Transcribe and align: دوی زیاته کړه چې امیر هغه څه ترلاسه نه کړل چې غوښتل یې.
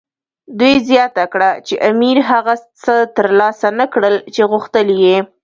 دوی 0.59 0.75
زیاته 0.89 1.23
کړه 1.33 1.49
چې 1.67 1.73
امیر 1.89 2.17
هغه 2.31 2.53
څه 2.81 2.93
ترلاسه 3.15 3.67
نه 3.79 3.85
کړل 3.93 4.15
چې 4.33 4.41
غوښتل 4.51 4.87
یې. 5.03 5.17